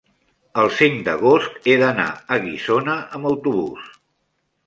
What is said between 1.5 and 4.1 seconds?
he d'anar a Guissona amb autobús.